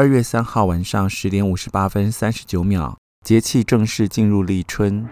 [0.00, 5.06] 二月三号晚上十点五十八分三十九秒，节气正式进入立春，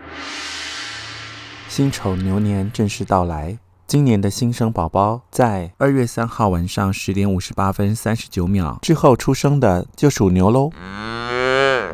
[1.68, 3.59] 辛丑牛年正式到来。
[3.87, 10.70] 今年的新生宝宝在二月三号晚上十点五十八分三十九秒之后出生的，就属牛喽。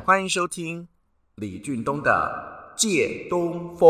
[0.04, 0.86] 欢迎收听
[1.34, 3.88] 李俊东的《借东风》。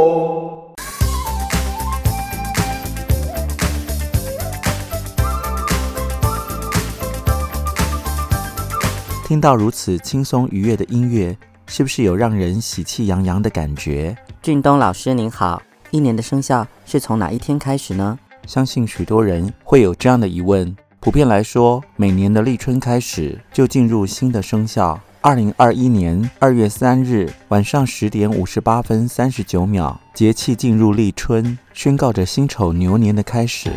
[9.34, 11.36] 听到如此轻松愉悦的音乐，
[11.66, 14.16] 是不是有让人喜气洋洋的感觉？
[14.40, 15.60] 俊东老师您好。
[15.90, 18.16] 一年的生肖是从哪一天开始呢？
[18.46, 20.76] 相信许多人会有这样的疑问。
[21.00, 25.00] 普遍来说，每年的立春开始就进入新的生肖。
[25.20, 33.72] 二零二一年二月三日晚上十点五十八分三十九秒，节气进入立春，宣告着辛丑牛年的开始。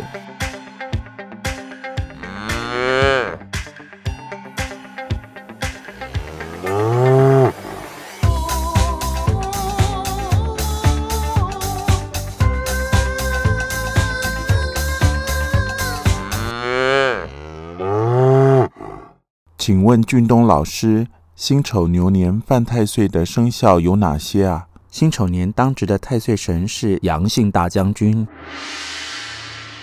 [19.67, 24.65] 请问俊东老师，辛丑牛年犯太岁的生肖有哪些啊？
[24.89, 28.25] 辛丑年当值的太岁神是阳性大将军。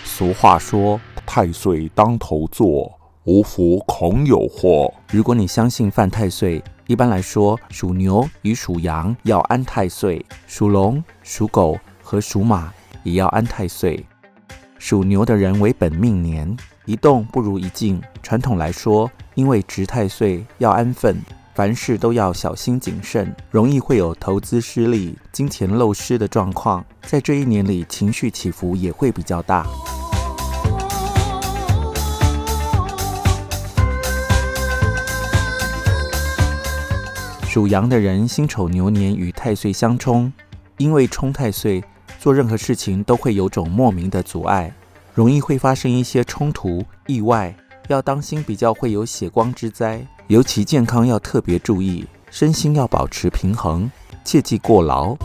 [0.03, 14.03] 俗话说：“太岁当头坐，无福恐有祸。”如果你相信犯太岁，一般来说，属牛与属羊要安太岁，属龙、属狗和属马也要安太岁。
[14.79, 18.01] 属牛的人为本命年，一动不如一静。
[18.21, 21.17] 传统来说，因为值太岁要安分，
[21.53, 26.85] 凡事都要小心谨慎，容易会有投资失利、金钱漏失的状况。
[27.01, 29.65] 在这一年里，情绪起伏也会比较大。
[37.47, 40.31] 属羊的人，辛丑牛年与太岁相冲，
[40.77, 41.81] 因为冲太岁，
[42.19, 44.73] 做任何事情都会有种莫名的阻碍，
[45.15, 47.55] 容易会发生一些冲突、意外。
[47.87, 53.89] 要当心，比较会有血光之灾，尤其健康要特别注意，身心要保持平衡，
[54.25, 55.15] 切忌过劳。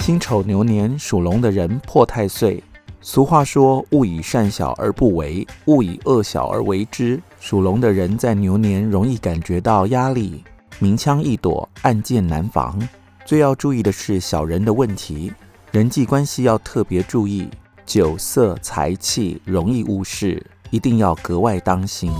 [0.00, 2.62] 辛丑牛年属龙的人破太岁，
[3.02, 10.42] 俗话说：“勿以善小而不为，勿以恶小而为之。”属龙的人在牛年容易感觉到压力，
[10.78, 12.78] 明枪易躲，暗箭难防。
[13.24, 15.32] 最要注意的是小人的问题，
[15.72, 17.48] 人际关系要特别注意，
[17.86, 22.12] 酒色财气容易误事，一定要格外当心。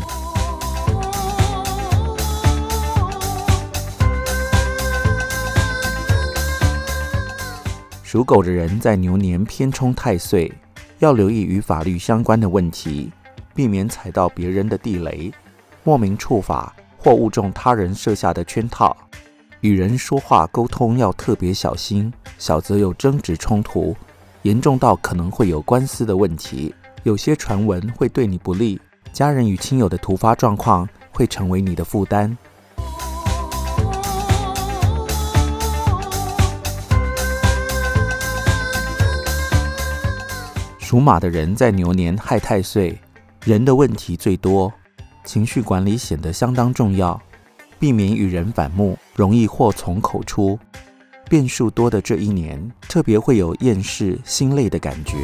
[8.03, 10.51] 属狗的人在牛年偏冲太岁，
[11.01, 13.13] 要留意与法律相关的问题，
[13.55, 15.31] 避免踩到别人的地雷，
[15.85, 16.75] 莫名触法
[17.07, 18.97] 或误中他人设下的圈套。
[19.61, 23.95] 与人说话沟通要特别小心，小则有争执冲突，
[24.43, 26.75] 严重到可能会有官司的问题。
[27.05, 28.81] 有些传闻会对你不利，
[29.13, 32.37] 家人与亲友的突发状况会成为你的负担。
[40.81, 43.01] 属马的人在牛年害太岁，
[43.45, 44.73] 人的问题最多，
[45.27, 47.21] 情绪管理显得相当重要。
[47.79, 50.59] 避免与人反目，容易祸从口出。
[51.29, 55.17] 变数多的这一年，特别会有厌世、心累的感觉。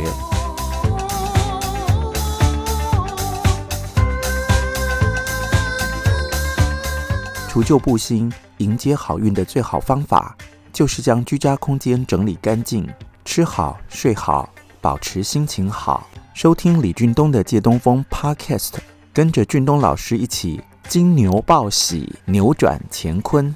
[7.48, 10.36] 除旧布新、迎接好运的最好方法，
[10.72, 12.88] 就是将居家空间整理干净，
[13.24, 14.48] 吃好、睡好，
[14.80, 16.06] 保持心情好。
[16.34, 18.72] 收听李俊东的《借东风》Podcast，
[19.12, 20.60] 跟着俊东老师一起。
[20.88, 23.54] 金牛报喜，扭转乾坤。